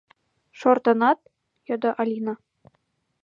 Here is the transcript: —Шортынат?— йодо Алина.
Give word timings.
—Шортынат?— 0.59 1.19
йодо 1.67 1.89
Алина. 1.99 2.33